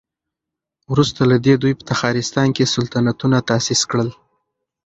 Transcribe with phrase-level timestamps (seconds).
[0.91, 4.09] وروسته له دې دوی په تخارستان کې سلطنتونه تاسيس کړل